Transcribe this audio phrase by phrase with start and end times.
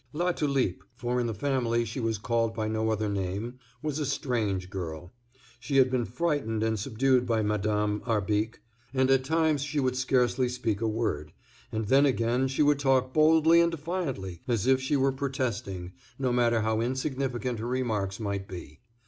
[0.15, 4.71] Latulipe, for in the family she was called by no other name, was a strange
[4.71, 5.11] girl.
[5.59, 8.63] She had been frightened and subdued by Madame Arbique,
[8.95, 11.33] and at times she would scarcely speak a word,
[11.71, 16.33] and then again she would talk boldly and defiantly, as if she were protesting, no
[16.33, 18.79] matter how insignificant her remarks might be.